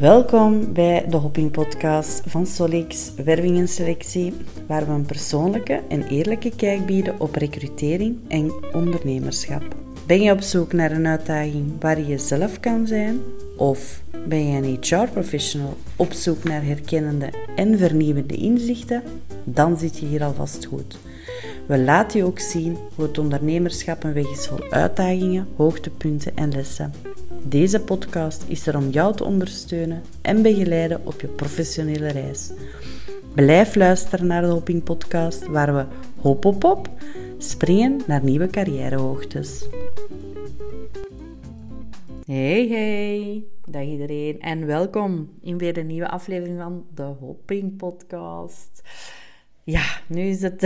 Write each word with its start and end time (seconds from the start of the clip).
Welkom 0.00 0.72
bij 0.72 1.06
de 1.08 1.16
Hopping 1.16 1.50
Podcast 1.50 2.22
van 2.26 2.46
Solix 2.46 3.14
Werving 3.24 3.58
en 3.58 3.68
Selectie, 3.68 4.34
waar 4.66 4.86
we 4.86 4.92
een 4.92 5.06
persoonlijke 5.06 5.82
en 5.88 6.02
eerlijke 6.02 6.56
kijk 6.56 6.86
bieden 6.86 7.20
op 7.20 7.34
recrutering 7.34 8.18
en 8.28 8.52
ondernemerschap. 8.72 9.62
Ben 10.06 10.22
je 10.22 10.32
op 10.32 10.40
zoek 10.40 10.72
naar 10.72 10.90
een 10.90 11.06
uitdaging 11.06 11.80
waar 11.80 11.98
je 11.98 12.06
jezelf 12.06 12.60
kan 12.60 12.86
zijn? 12.86 13.20
Of 13.56 14.02
ben 14.28 14.46
je 14.46 14.56
een 14.56 14.78
HR-professional 14.80 15.76
op 15.96 16.12
zoek 16.12 16.44
naar 16.44 16.64
herkennende 16.64 17.32
en 17.56 17.78
vernieuwende 17.78 18.34
inzichten? 18.34 19.02
Dan 19.44 19.78
zit 19.78 19.98
je 19.98 20.06
hier 20.06 20.24
alvast 20.24 20.64
goed. 20.64 20.98
We 21.66 21.78
laten 21.78 22.18
je 22.18 22.24
ook 22.24 22.38
zien 22.38 22.76
hoe 22.94 23.04
het 23.04 23.18
ondernemerschap 23.18 24.04
een 24.04 24.12
weg 24.12 24.30
is 24.30 24.46
vol 24.46 24.70
uitdagingen, 24.70 25.46
hoogtepunten 25.56 26.36
en 26.36 26.52
lessen. 26.52 26.92
Deze 27.46 27.80
podcast 27.80 28.44
is 28.48 28.66
er 28.66 28.76
om 28.76 28.88
jou 28.88 29.16
te 29.16 29.24
ondersteunen 29.24 30.02
en 30.22 30.42
begeleiden 30.42 31.06
op 31.06 31.20
je 31.20 31.26
professionele 31.26 32.08
reis. 32.08 32.52
Blijf 33.34 33.74
luisteren 33.74 34.26
naar 34.26 34.42
de 34.42 34.48
Hopping 34.48 34.82
Podcast, 34.82 35.46
waar 35.46 35.74
we 35.74 35.84
hop 36.20 36.44
op 36.44 36.62
hop 36.62 36.88
springen 37.38 38.00
naar 38.06 38.24
nieuwe 38.24 38.46
carrièrehoogtes. 38.46 39.68
Hey 42.26 42.68
hey, 42.68 43.44
dag 43.66 43.84
iedereen 43.84 44.40
en 44.40 44.66
welkom 44.66 45.30
in 45.40 45.58
weer 45.58 45.78
een 45.78 45.86
nieuwe 45.86 46.08
aflevering 46.08 46.58
van 46.58 46.84
de 46.94 47.02
Hopping 47.02 47.76
Podcast. 47.76 48.82
Ja, 49.64 50.00
nu 50.06 50.20
is 50.20 50.42
het 50.42 50.62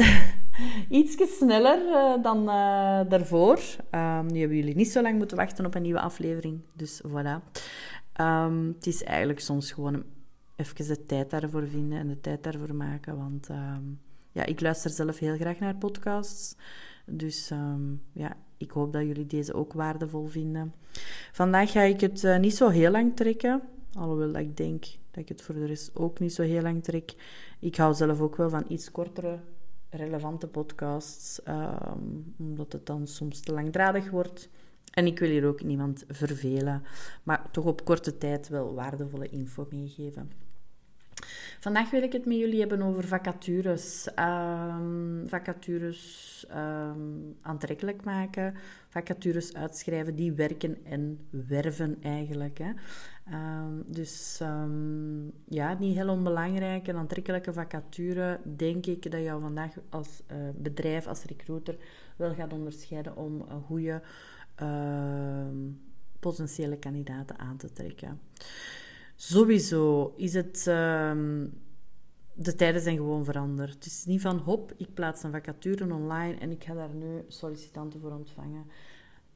iets 0.89 1.37
sneller 1.39 1.79
uh, 1.79 2.23
dan 2.23 2.39
uh, 2.39 3.01
daarvoor. 3.09 3.61
Um, 3.91 4.27
nu 4.27 4.39
hebben 4.39 4.57
jullie 4.57 4.75
niet 4.75 4.91
zo 4.91 5.03
lang 5.03 5.19
moeten 5.19 5.37
wachten 5.37 5.67
op 5.67 5.75
een 5.75 5.83
nieuwe 5.83 6.01
aflevering. 6.01 6.61
Dus 6.73 7.03
voilà. 7.07 7.63
Um, 8.21 8.75
het 8.77 8.87
is 8.87 9.05
eigenlijk 9.05 9.41
soms 9.41 9.73
gewoon 9.73 10.05
even 10.57 10.87
de 10.87 11.07
tijd 11.07 11.31
daarvoor 11.31 11.67
vinden 11.69 11.99
en 11.99 12.09
de 12.09 12.21
tijd 12.21 12.43
daarvoor 12.43 12.75
maken. 12.75 13.17
Want 13.17 13.49
um, 13.49 14.01
ja, 14.33 14.45
ik 14.45 14.61
luister 14.61 14.91
zelf 14.91 15.19
heel 15.19 15.37
graag 15.37 15.59
naar 15.59 15.77
podcasts. 15.77 16.57
Dus 17.07 17.53
ja, 18.13 18.37
ik 18.57 18.71
hoop 18.71 18.93
dat 18.93 19.03
jullie 19.03 19.27
deze 19.27 19.55
ook 19.55 19.73
waardevol 19.73 20.27
vinden. 20.27 20.75
Vandaag 21.33 21.71
ga 21.71 21.81
ik 21.81 22.01
het 22.01 22.23
uh, 22.23 22.39
niet 22.39 22.57
zo 22.57 22.69
heel 22.69 22.91
lang 22.91 23.17
trekken. 23.17 23.63
Alhoewel 23.99 24.35
ik 24.35 24.57
denk 24.57 24.83
dat 24.83 25.23
ik 25.23 25.29
het 25.29 25.43
voor 25.43 25.55
de 25.55 25.67
rest 25.67 25.91
ook 25.95 26.19
niet 26.19 26.33
zo 26.33 26.43
heel 26.43 26.63
lang 26.63 26.85
trek. 26.85 27.15
Ik 27.59 27.77
hou 27.77 27.95
zelf 27.95 28.21
ook 28.21 28.37
wel 28.37 28.51
van 28.51 28.65
iets 28.69 28.91
kortere 28.91 29.39
relevante 29.91 30.47
podcasts, 30.47 31.41
um, 31.49 32.35
omdat 32.39 32.73
het 32.73 32.87
dan 32.87 33.07
soms 33.07 33.41
te 33.41 33.53
langdradig 33.53 34.11
wordt. 34.11 34.49
En 34.93 35.07
ik 35.07 35.19
wil 35.19 35.29
hier 35.29 35.47
ook 35.47 35.63
niemand 35.63 36.05
vervelen, 36.09 36.83
maar 37.23 37.51
toch 37.51 37.65
op 37.65 37.85
korte 37.85 38.19
tijd 38.19 38.49
wel 38.49 38.75
waardevolle 38.75 39.29
info 39.29 39.67
meegeven. 39.71 40.48
Vandaag 41.61 41.91
wil 41.91 42.03
ik 42.03 42.13
het 42.13 42.27
met 42.27 42.37
jullie 42.37 42.61
hebben 42.61 42.83
over 42.83 43.07
vacatures. 43.07 44.09
Um, 44.19 45.25
vacatures 45.27 46.47
um, 46.55 47.37
aantrekkelijk 47.43 48.05
maken, 48.05 48.55
vacatures 48.89 49.55
uitschrijven 49.55 50.15
die 50.15 50.33
werken 50.33 50.85
en 50.85 51.19
werven 51.31 51.97
eigenlijk. 52.03 52.59
Hè. 52.59 52.71
Um, 53.33 53.85
dus 53.87 54.39
ja, 55.49 55.77
niet 55.79 55.97
heel 55.97 56.09
onbelangrijk. 56.09 56.87
Een 56.87 56.97
aantrekkelijke 56.97 57.53
vacature 57.53 58.41
denk 58.57 58.87
ik 58.87 59.11
dat 59.11 59.23
jou 59.23 59.41
vandaag 59.41 59.75
als 59.89 60.23
uh, 60.33 60.37
bedrijf, 60.55 61.07
als 61.07 61.25
recruiter, 61.25 61.77
wel 62.17 62.35
gaat 62.35 62.53
onderscheiden 62.53 63.17
om 63.17 63.45
goede 63.67 64.03
potentiële 66.21 66.77
kandidaten 66.77 67.39
aan 67.39 67.57
te 67.57 67.73
trekken. 67.73 68.21
Sowieso 69.21 70.13
is 70.17 70.35
het. 70.35 70.57
Uh, 70.69 71.13
de 72.35 72.55
tijden 72.55 72.81
zijn 72.81 72.97
gewoon 72.97 73.25
veranderd. 73.25 73.75
Het 73.75 73.87
is 73.87 74.05
niet 74.05 74.21
van 74.21 74.39
hop, 74.39 74.73
ik 74.77 74.95
plaats 74.95 75.23
een 75.23 75.31
vacature 75.31 75.95
online 75.95 76.35
en 76.39 76.51
ik 76.51 76.65
ga 76.65 76.75
daar 76.75 76.95
nu 76.95 77.25
sollicitanten 77.29 78.01
voor 78.01 78.13
ontvangen. 78.13 78.65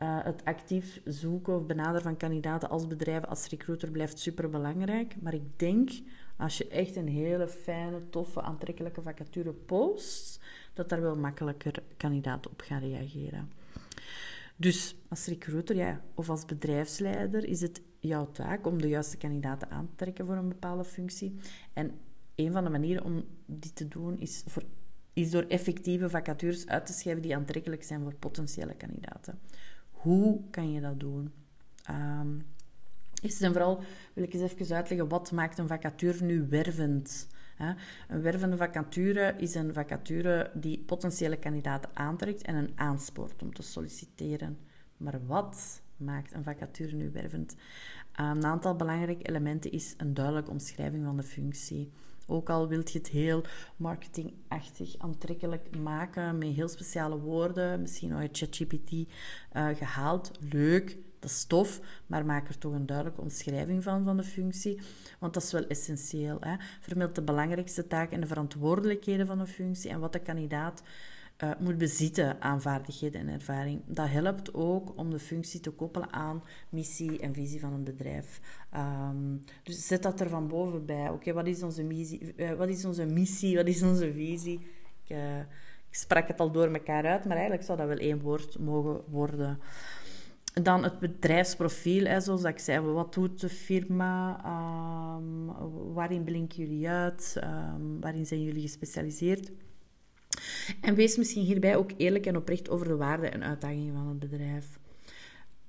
Uh, 0.03 0.25
het 0.25 0.45
actief 0.45 1.01
zoeken 1.05 1.55
of 1.55 1.67
benaderen 1.67 2.03
van 2.03 2.17
kandidaten 2.17 2.69
als 2.69 2.87
bedrijf, 2.87 3.25
als 3.25 3.49
recruiter 3.49 3.91
blijft 3.91 4.19
super 4.19 4.51
belangrijk. 4.51 5.15
Maar 5.21 5.35
ik 5.35 5.59
denk, 5.59 5.91
als 6.37 6.59
je 6.59 6.69
echt 6.69 6.97
een 6.97 7.09
hele 7.09 7.49
fijne, 7.49 8.09
toffe, 8.11 8.43
aantrekkelijke 8.43 9.03
vacature 9.03 9.53
post, 9.53 10.41
dat 10.75 10.89
daar 10.89 11.01
wel 11.01 11.17
makkelijker 11.17 11.83
kandidaten 11.97 12.51
op 12.51 12.61
gaan 12.61 12.81
reageren. 12.81 13.51
Dus 14.57 14.97
als 15.09 15.27
recruiter 15.27 15.77
ja, 15.77 16.01
of 16.15 16.29
als 16.29 16.45
bedrijfsleider 16.45 17.45
is 17.45 17.61
het 17.61 17.83
jouw 18.03 18.31
taak 18.31 18.67
om 18.67 18.81
de 18.81 18.89
juiste 18.89 19.17
kandidaten 19.17 19.71
aan 19.71 19.87
te 19.89 19.95
trekken 19.95 20.27
voor 20.27 20.37
een 20.37 20.49
bepaalde 20.49 20.85
functie. 20.85 21.35
En 21.73 21.91
een 22.35 22.53
van 22.53 22.65
de 22.65 22.71
manieren 22.71 23.05
om 23.05 23.25
dit 23.47 23.77
te 23.77 23.89
doen 23.89 24.19
is, 24.19 24.43
voor, 24.47 24.63
is 25.13 25.31
door 25.31 25.43
effectieve 25.43 26.11
vacatures 26.11 26.67
uit 26.67 26.87
te 26.87 26.93
schrijven 26.93 27.23
die 27.23 27.37
aantrekkelijk 27.37 27.83
zijn 27.83 28.03
voor 28.03 28.15
potentiële 28.15 28.75
kandidaten. 28.75 29.39
Hoe 29.91 30.41
kan 30.51 30.73
je 30.73 30.81
dat 30.81 31.01
doen? 31.01 31.33
Um, 31.91 32.47
eerst 33.21 33.43
en 33.43 33.53
vooral 33.53 33.83
wil 34.13 34.25
ik 34.25 34.33
eens 34.33 34.53
even 34.53 34.77
uitleggen 34.77 35.09
wat 35.09 35.33
maakt 35.33 35.59
een 35.59 35.69
vacature 35.69 36.25
nu 36.25 36.47
wervend. 36.49 37.29
Een 38.09 38.23
wervende 38.23 38.57
vacature 38.57 39.35
is 39.39 39.55
een 39.55 39.75
vacature 39.75 40.51
die 40.55 40.79
potentiële 40.79 41.37
kandidaten 41.37 41.91
aantrekt 41.95 42.43
en 42.43 42.55
een 42.55 42.73
aanspoort 42.75 43.43
om 43.43 43.55
te 43.55 43.63
solliciteren. 43.63 44.59
Maar 44.97 45.27
wat 45.27 45.82
maakt 46.03 46.35
een 46.35 46.45
vacature 46.45 46.95
nu 46.97 47.11
wervend? 47.11 47.57
een 48.13 48.45
aantal 48.45 48.77
belangrijke 48.77 49.23
elementen 49.23 49.73
is 49.73 49.95
een 49.97 50.15
duidelijke 50.15 50.51
omschrijving 50.51 51.05
van 51.05 51.17
de 51.17 51.23
functie. 51.23 51.91
Ook 52.27 52.51
al 52.51 52.69
wilt 52.69 52.93
je 52.93 52.99
het 52.99 53.09
heel 53.09 53.45
marketingachtig 53.77 54.95
aantrekkelijk 54.99 55.77
maken 55.77 56.39
met 56.39 56.49
heel 56.49 56.69
speciale 56.69 57.19
woorden, 57.19 57.81
misschien 57.81 58.13
uit 58.13 58.39
ChatGPT 58.39 58.93
uh, 58.93 59.07
gehaald, 59.53 60.31
leuk, 60.41 60.97
dat 61.19 61.31
is 61.31 61.45
tof, 61.45 61.81
maar 62.07 62.25
maak 62.25 62.49
er 62.49 62.59
toch 62.59 62.73
een 62.73 62.87
duidelijke 62.87 63.21
omschrijving 63.21 63.83
van, 63.83 64.05
van 64.05 64.17
de 64.17 64.23
functie. 64.23 64.81
Want 65.19 65.35
dat 65.35 65.43
is 65.43 65.53
wel 65.53 65.67
essentieel. 65.67 66.37
Hè? 66.41 66.55
Vermeld 66.81 67.15
de 67.15 67.23
belangrijkste 67.23 67.87
taken 67.87 68.15
en 68.15 68.21
de 68.21 68.27
verantwoordelijkheden 68.27 69.27
van 69.27 69.39
de 69.39 69.47
functie 69.47 69.91
en 69.91 70.01
wat 70.01 70.13
de 70.13 70.19
kandidaat 70.19 70.83
uh, 71.45 71.51
moet 71.59 71.79
bezitten 71.79 72.41
aan 72.41 72.63
vaardigheden 72.63 73.21
en 73.21 73.29
ervaring. 73.29 73.81
Dat 73.87 74.09
helpt 74.09 74.55
ook 74.55 74.99
om 74.99 75.11
de 75.11 75.19
functie 75.19 75.61
te 75.61 75.71
koppelen 75.71 76.13
aan 76.13 76.43
missie 76.69 77.21
en 77.21 77.35
visie 77.35 77.61
van 77.61 77.73
een 77.73 77.85
bedrijf. 77.85 78.41
Um, 78.77 79.41
dus 79.63 79.87
zet 79.87 80.03
dat 80.03 80.21
er 80.21 80.29
van 80.29 80.49
boven 80.49 80.87
bij. 80.87 81.09
Oké, 81.09 81.33
wat 81.33 81.47
is 81.47 81.63
onze 81.63 81.83
missie? 81.83 82.35
Uh, 82.37 82.53
wat 82.53 82.69
is 82.69 82.85
onze 82.85 83.07
missie? 83.07 83.57
Wat 83.57 83.67
is 83.67 83.83
onze 83.83 84.13
visie? 84.13 84.61
Ik, 85.05 85.17
uh, 85.17 85.39
ik 85.89 85.95
sprak 85.95 86.29
het 86.29 86.41
al 86.41 86.51
door 86.51 86.75
elkaar 86.75 87.05
uit, 87.05 87.25
maar 87.25 87.37
eigenlijk 87.37 87.67
zou 87.67 87.79
dat 87.79 87.87
wel 87.87 87.97
één 87.97 88.21
woord 88.21 88.59
mogen 88.59 89.01
worden. 89.09 89.59
Dan 90.63 90.83
het 90.83 90.99
bedrijfsprofiel, 90.99 92.05
hè, 92.05 92.21
zoals 92.21 92.45
ik 92.45 92.59
zei. 92.59 92.81
Wat 92.81 93.15
doet 93.15 93.41
de 93.41 93.49
firma? 93.49 94.41
Um, 95.17 95.47
waarin 95.95 96.25
blinken 96.25 96.57
jullie 96.57 96.89
uit? 96.89 97.37
Um, 97.45 98.01
waarin 98.01 98.27
zijn 98.27 98.43
jullie 98.43 98.63
gespecialiseerd? 98.63 99.53
En 100.81 100.95
wees 100.95 101.17
misschien 101.17 101.45
hierbij 101.45 101.77
ook 101.77 101.91
eerlijk 101.97 102.27
en 102.27 102.37
oprecht 102.37 102.71
over 102.71 102.89
de 102.89 102.97
waarden 102.97 103.33
en 103.33 103.43
uitdagingen 103.43 103.95
van 103.95 104.09
het 104.09 104.19
bedrijf. 104.19 104.79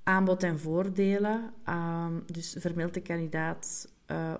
Aanbod 0.03 0.43
en 0.43 0.59
voordelen. 0.59 1.53
Um, 1.69 2.23
dus 2.25 2.55
vermeld 2.59 2.93
de 2.93 3.01
kandidaat. 3.01 3.93
Uh, 4.11 4.33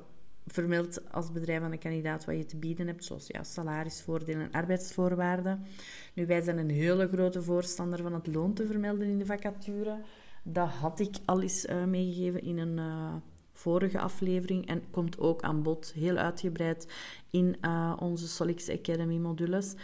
vermeld 0.47 1.11
als 1.11 1.31
bedrijf 1.31 1.61
aan 1.61 1.71
de 1.71 1.77
kandidaat 1.77 2.25
wat 2.25 2.37
je 2.37 2.45
te 2.45 2.57
bieden 2.57 2.87
hebt, 2.87 3.05
zoals 3.05 3.27
ja, 3.27 3.43
salarisvoordelen 3.43 4.41
en 4.41 4.51
arbeidsvoorwaarden. 4.51 5.65
Nu, 6.13 6.25
wij 6.25 6.41
zijn 6.41 6.57
een 6.57 6.69
hele 6.69 7.07
grote 7.07 7.41
voorstander 7.41 8.01
van 8.01 8.13
het 8.13 8.27
loon 8.27 8.53
te 8.53 8.65
vermelden 8.65 9.07
in 9.07 9.17
de 9.17 9.25
vacature. 9.25 9.97
Dat 10.43 10.69
had 10.69 10.99
ik 10.99 11.15
al 11.25 11.41
eens 11.41 11.65
uh, 11.65 11.83
meegegeven 11.83 12.41
in 12.41 12.57
een 12.57 12.77
uh, 12.77 13.13
vorige 13.53 13.99
aflevering 13.99 14.67
en 14.67 14.83
komt 14.91 15.19
ook 15.19 15.41
aan 15.41 15.63
bod, 15.63 15.91
heel 15.95 16.17
uitgebreid, 16.17 16.87
in 17.29 17.57
onze 17.99 18.27
Solix 18.27 18.69
Academy 18.69 19.17
modules. 19.17 19.75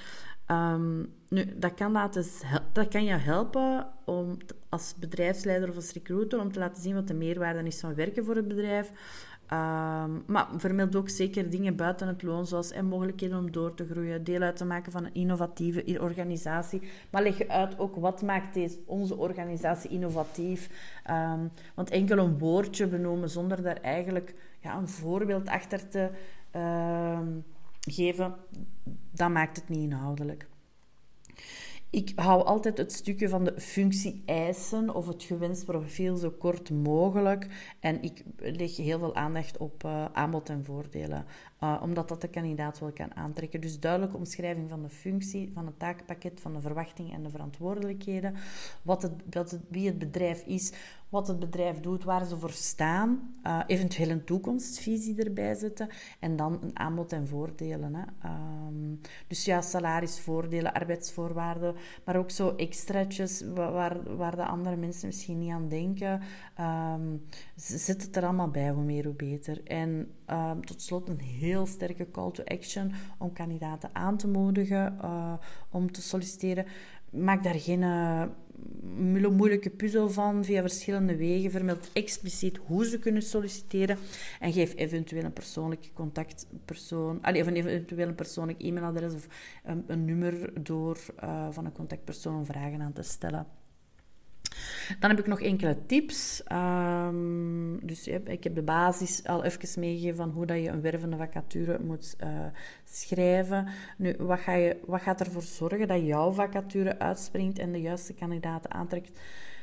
Um, 0.51 1.13
nu, 1.27 1.45
dat 1.57 1.73
kan, 1.73 1.91
laten, 1.91 2.25
dat 2.71 2.87
kan 2.87 3.03
je 3.03 3.13
helpen 3.13 3.87
om 4.05 4.37
als 4.69 4.95
bedrijfsleider 4.99 5.69
of 5.69 5.75
als 5.75 5.93
recruiter 5.93 6.39
om 6.39 6.51
te 6.51 6.59
laten 6.59 6.81
zien 6.81 6.93
wat 6.93 7.07
de 7.07 7.13
meerwaarde 7.13 7.63
is 7.63 7.79
van 7.79 7.95
werken 7.95 8.25
voor 8.25 8.35
het 8.35 8.47
bedrijf. 8.47 8.91
Um, 9.53 10.23
maar 10.27 10.47
vermeld 10.57 10.95
ook 10.95 11.09
zeker 11.09 11.49
dingen 11.49 11.75
buiten 11.75 12.07
het 12.07 12.23
loon, 12.23 12.45
zoals 12.45 12.71
en 12.71 12.85
mogelijkheden 12.85 13.37
om 13.37 13.51
door 13.51 13.73
te 13.73 13.85
groeien, 13.85 14.23
deel 14.23 14.41
uit 14.41 14.55
te 14.55 14.65
maken 14.65 14.91
van 14.91 15.05
een 15.05 15.13
innovatieve 15.13 15.99
organisatie. 16.01 16.81
Maar 17.09 17.23
leg 17.23 17.37
je 17.37 17.49
uit 17.49 17.79
ook 17.79 17.95
wat 17.95 18.21
maakt 18.21 18.53
deze, 18.53 18.79
onze 18.85 19.17
organisatie 19.17 19.89
innovatief. 19.89 20.69
Um, 21.11 21.51
want 21.75 21.89
enkel 21.89 22.17
een 22.17 22.37
woordje 22.37 22.87
benoemen 22.87 23.29
zonder 23.29 23.61
daar 23.61 23.81
eigenlijk 23.81 24.35
ja, 24.59 24.77
een 24.77 24.87
voorbeeld 24.87 25.47
achter 25.47 25.89
te 25.89 26.09
geven, 27.79 28.35
dat 29.11 29.29
maakt 29.29 29.55
het 29.57 29.69
niet 29.69 29.91
inhoudelijk. 29.91 30.47
Ik 31.91 32.11
hou 32.15 32.45
altijd 32.45 32.77
het 32.77 32.91
stukje 32.91 33.29
van 33.29 33.43
de 33.43 33.53
functie 33.61 34.23
eisen 34.25 34.95
of 34.95 35.07
het 35.07 35.23
gewenst 35.23 35.65
profiel 35.65 36.15
zo 36.15 36.29
kort 36.29 36.69
mogelijk. 36.69 37.47
En 37.79 38.01
ik 38.01 38.23
leg 38.37 38.75
heel 38.75 38.99
veel 38.99 39.15
aandacht 39.15 39.57
op 39.57 39.83
uh, 39.83 40.05
aanbod 40.13 40.49
en 40.49 40.65
voordelen, 40.65 41.25
uh, 41.63 41.79
omdat 41.81 42.07
dat 42.07 42.21
de 42.21 42.27
kandidaat 42.27 42.79
wel 42.79 42.91
kan 42.91 43.15
aantrekken. 43.15 43.61
Dus 43.61 43.79
duidelijke 43.79 44.17
omschrijving 44.17 44.69
van 44.69 44.81
de 44.81 44.89
functie, 44.89 45.51
van 45.53 45.65
het 45.65 45.79
taakpakket, 45.79 46.39
van 46.39 46.53
de 46.53 46.61
verwachtingen 46.61 47.13
en 47.13 47.23
de 47.23 47.29
verantwoordelijkheden. 47.29 48.35
Wat 48.81 49.01
het, 49.01 49.13
wat 49.29 49.51
het, 49.51 49.61
wie 49.69 49.87
het 49.87 49.99
bedrijf 49.99 50.43
is, 50.45 50.71
wat 51.09 51.27
het 51.27 51.39
bedrijf 51.39 51.79
doet, 51.79 52.03
waar 52.03 52.25
ze 52.25 52.37
voor 52.37 52.51
staan. 52.51 53.33
Uh, 53.43 53.59
eventueel 53.67 54.09
een 54.09 54.23
toekomstvisie 54.23 55.23
erbij 55.23 55.55
zetten. 55.55 55.89
En 56.19 56.35
dan 56.35 56.57
een 56.61 56.79
aanbod 56.79 57.11
en 57.11 57.27
voordelen. 57.27 57.95
Hè. 57.95 58.29
Um, 58.67 58.99
dus 59.27 59.45
ja, 59.45 59.61
salarisvoordelen, 59.61 60.73
arbeidsvoorwaarden, 60.73 61.75
maar 62.05 62.15
ook 62.15 62.31
zo 62.31 62.55
extraatjes 62.55 63.43
waar, 63.53 64.15
waar 64.17 64.35
de 64.35 64.45
andere 64.45 64.75
mensen 64.75 65.07
misschien 65.07 65.39
niet 65.39 65.51
aan 65.51 65.69
denken. 65.69 66.21
Um, 66.59 67.25
zet 67.55 68.01
het 68.01 68.15
er 68.15 68.23
allemaal 68.23 68.49
bij, 68.49 68.69
hoe 68.69 68.83
meer 68.83 69.05
hoe 69.05 69.13
beter. 69.13 69.63
En 69.63 70.11
um, 70.27 70.65
tot 70.65 70.81
slot 70.81 71.09
een 71.09 71.19
heel 71.19 71.65
sterke 71.65 72.11
call 72.11 72.31
to 72.31 72.43
action 72.43 72.91
om 73.17 73.33
kandidaten 73.33 73.89
aan 73.93 74.17
te 74.17 74.27
moedigen 74.27 74.97
uh, 75.01 75.33
om 75.69 75.91
te 75.91 76.01
solliciteren. 76.01 76.65
Maak 77.11 77.43
daar 77.43 77.59
geen 77.59 77.81
uh, 77.81 78.23
moeilijke 79.29 79.69
puzzel 79.69 80.09
van 80.09 80.43
via 80.43 80.61
verschillende 80.61 81.15
wegen. 81.15 81.51
Vermeld 81.51 81.89
expliciet 81.93 82.57
hoe 82.57 82.85
ze 82.85 82.99
kunnen 82.99 83.21
solliciteren 83.21 83.97
en 84.39 84.53
geef 84.53 84.75
eventueel 84.75 85.23
een 85.23 85.33
persoonlijke 85.33 85.93
contactpersoon, 85.93 87.17
of 87.17 87.47
eventueel 87.47 88.07
een 88.07 88.15
persoonlijk 88.15 88.61
e-mailadres 88.61 89.13
of 89.13 89.27
een, 89.63 89.83
een 89.87 90.05
nummer 90.05 90.63
door 90.63 90.97
uh, 91.23 91.47
van 91.51 91.65
een 91.65 91.71
contactpersoon 91.71 92.35
om 92.35 92.45
vragen 92.45 92.81
aan 92.81 92.93
te 92.93 93.03
stellen. 93.03 93.47
Dan 94.99 95.09
heb 95.09 95.19
ik 95.19 95.27
nog 95.27 95.41
enkele 95.41 95.77
tips. 95.85 96.43
Um, 96.51 97.48
dus 97.89 98.07
ik 98.07 98.43
heb 98.43 98.55
de 98.55 98.61
basis 98.61 99.23
al 99.23 99.43
even 99.43 99.79
meegegeven 99.79 100.15
van 100.15 100.29
hoe 100.29 100.45
dat 100.45 100.57
je 100.57 100.69
een 100.69 100.81
wervende 100.81 101.17
vacature 101.17 101.79
moet 101.79 102.15
uh, 102.23 102.45
schrijven. 102.83 103.67
Nu, 103.97 104.15
wat, 104.17 104.39
ga 104.39 104.53
je, 104.53 104.77
wat 104.85 105.01
gaat 105.01 105.19
ervoor 105.19 105.41
zorgen 105.41 105.87
dat 105.87 106.05
jouw 106.05 106.31
vacature 106.31 106.99
uitspringt 106.99 107.59
en 107.59 107.71
de 107.71 107.81
juiste 107.81 108.13
kandidaten 108.13 108.71
aantrekt? 108.71 109.19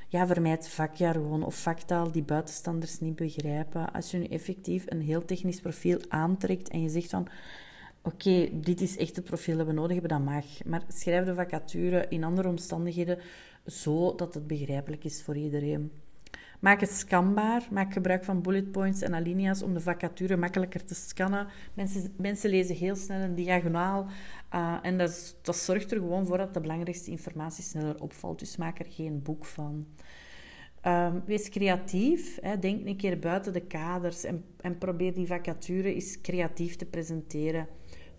Ja, 0.09 0.27
vermijd 0.27 0.69
vakjargon 0.69 1.45
of 1.45 1.63
vaktaal 1.63 2.13
die 2.13 2.23
buitenstanders 2.23 3.01
niet 3.01 3.17
begrijpen. 3.17 3.93
Als 3.93 4.11
je 4.11 4.19
nu 4.19 4.25
effectief 4.25 4.85
een 4.87 5.01
heel 5.01 5.25
technisch 5.25 5.61
profiel 5.61 5.99
aantrekt 6.09 6.69
en 6.69 6.83
je 6.83 6.89
zegt 6.89 7.11
van 7.11 7.29
oké, 8.03 8.49
dit 8.53 8.81
is 8.81 8.97
echt 8.97 9.17
het 9.17 9.25
profiel 9.25 9.57
dat 9.57 9.67
we 9.67 9.73
nodig 9.73 9.93
hebben, 9.93 10.11
dat 10.11 10.35
mag. 10.35 10.45
Maar 10.65 10.83
schrijf 10.89 11.25
de 11.25 11.35
vacature 11.35 12.07
in 12.09 12.25
andere 12.25 12.49
omstandigheden 12.49 13.19
zo 13.67 14.15
dat 14.15 14.35
het 14.35 14.47
begrijpelijk 14.47 15.05
is 15.05 15.23
voor 15.23 15.37
iedereen. 15.37 15.91
Maak 16.61 16.81
het 16.81 16.91
scanbaar. 16.91 17.69
Maak 17.71 17.93
gebruik 17.93 18.25
van 18.25 18.43
bullet 18.43 18.73
points 18.73 19.03
en 19.03 19.15
alinea's 19.15 19.63
om 19.63 19.75
de 19.75 19.81
vacature 19.81 20.37
makkelijker 20.37 20.85
te 20.85 20.95
scannen. 20.95 21.47
Mensen, 21.75 22.15
mensen 22.17 22.51
lezen 22.51 22.77
heel 22.77 22.97
snel 22.97 23.21
een 23.21 23.35
diagonaal. 23.35 24.07
Uh, 24.55 24.79
en 24.83 24.99
dat, 24.99 25.37
dat 25.43 25.57
zorgt 25.57 25.91
er 25.91 25.99
gewoon 25.99 26.27
voor 26.27 26.39
dat 26.39 26.55
de 26.55 26.61
belangrijkste 26.61 27.11
informatie 27.11 27.65
sneller 27.65 28.01
opvalt. 28.01 28.39
Dus 28.39 28.57
maak 28.57 28.79
er 28.79 28.87
geen 28.89 29.23
boek 29.23 29.45
van. 29.45 29.87
Um, 30.87 31.23
wees 31.27 31.49
creatief. 31.49 32.39
Hè. 32.41 32.59
Denk 32.59 32.87
een 32.87 32.97
keer 32.97 33.19
buiten 33.19 33.53
de 33.53 33.61
kaders 33.61 34.25
en, 34.25 34.45
en 34.61 34.79
probeer 34.79 35.15
die 35.15 35.27
vacature 35.27 35.95
eens 35.95 36.21
creatief 36.21 36.77
te 36.77 36.85
presenteren. 36.85 37.67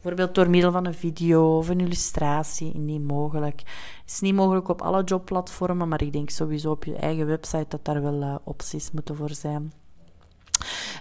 Bijvoorbeeld 0.02 0.36
door 0.36 0.50
middel 0.50 0.72
van 0.72 0.86
een 0.86 0.94
video 0.94 1.58
of 1.58 1.70
een 1.70 1.80
illustratie, 1.80 2.74
indien 2.74 3.06
mogelijk. 3.06 3.60
Het 4.02 4.12
is 4.12 4.20
niet 4.20 4.36
mogelijk 4.36 4.68
op 4.68 4.82
alle 4.82 5.04
jobplatformen, 5.04 5.88
maar 5.88 6.02
ik 6.02 6.14
denk 6.14 6.30
sowieso 6.30 6.72
op 6.72 6.84
je 6.84 6.96
eigen 6.96 7.26
website 7.26 7.66
dat 7.68 7.86
daar 7.86 8.02
wel 8.02 8.22
uh, 8.22 8.36
opties 8.44 8.92
moeten 8.92 9.16
voor 9.16 9.30
zijn. 9.30 9.72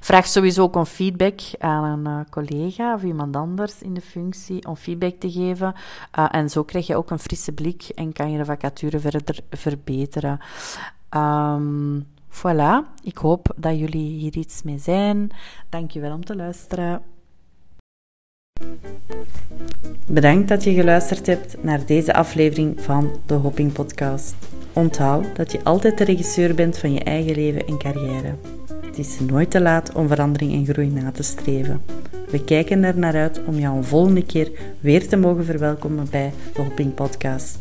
Vraag 0.01 0.27
sowieso 0.27 0.63
ook 0.63 0.77
om 0.77 0.85
feedback 0.85 1.41
aan 1.59 1.85
een 1.85 2.13
uh, 2.13 2.21
collega 2.31 2.95
of 2.95 3.03
iemand 3.03 3.37
anders 3.37 3.83
in 3.83 3.95
de 3.95 4.01
functie 4.01 4.67
om 4.67 4.77
feedback 4.77 5.15
te 5.15 5.31
geven. 5.31 5.75
Uh, 6.19 6.29
en 6.31 6.51
zo 6.51 6.65
krijg 6.65 6.87
je 6.87 6.97
ook 6.97 7.11
een 7.11 7.19
frisse 7.19 7.53
blik 7.53 7.83
en 7.83 8.13
kan 8.13 8.31
je 8.31 8.39
de 8.39 8.45
vacature 8.45 8.99
verder 8.99 9.39
verbeteren. 9.51 10.41
Um, 11.11 12.07
voilà, 12.29 13.01
ik 13.03 13.17
hoop 13.17 13.53
dat 13.57 13.79
jullie 13.79 14.19
hier 14.19 14.37
iets 14.37 14.63
mee 14.63 14.79
zijn. 14.79 15.31
Dankjewel 15.69 16.13
om 16.13 16.25
te 16.25 16.37
luisteren. 16.37 17.16
Bedankt 20.07 20.49
dat 20.49 20.65
je 20.65 20.75
geluisterd 20.75 21.27
hebt 21.27 21.57
naar 21.61 21.87
deze 21.87 22.15
aflevering 22.15 22.81
van 22.81 23.11
de 23.27 23.35
Hopping 23.35 23.73
Podcast. 23.73 24.35
Onthoud 24.73 25.37
dat 25.37 25.53
je 25.53 25.65
altijd 25.65 25.99
de 25.99 26.05
regisseur 26.05 26.55
bent 26.55 26.79
van 26.79 26.93
je 26.93 27.01
eigen 27.01 27.35
leven 27.35 27.67
en 27.67 27.79
carrière. 27.79 28.35
Het 28.87 28.99
is 28.99 29.21
nooit 29.21 29.51
te 29.51 29.61
laat 29.61 29.93
om 29.93 30.09
verandering 30.09 30.53
en 30.53 30.73
groei 30.73 30.89
na 30.89 31.11
te 31.11 31.23
streven. 31.23 31.83
We 32.31 32.45
kijken 32.45 32.85
er 32.85 32.99
naar 32.99 33.15
uit 33.15 33.41
om 33.47 33.59
jou 33.59 33.77
een 33.77 33.85
volgende 33.85 34.25
keer 34.25 34.51
weer 34.81 35.09
te 35.09 35.17
mogen 35.17 35.45
verwelkomen 35.45 36.07
bij 36.11 36.33
de 36.55 36.63
Hopping 36.63 36.95
Podcast. 36.95 37.59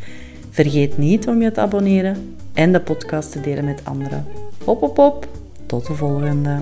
Vergeet 0.50 0.98
niet 0.98 1.28
om 1.28 1.42
je 1.42 1.52
te 1.52 1.62
abonneren 1.62 2.36
en 2.54 2.72
de 2.72 2.80
podcast 2.80 3.32
te 3.32 3.42
delen 3.42 3.66
met 3.66 3.82
anderen. 3.84 4.26
Hop, 4.64 4.80
hop, 4.80 4.98
hop. 4.98 5.28
Tot 5.66 5.88
de 5.88 5.94
volgende. 5.94 6.60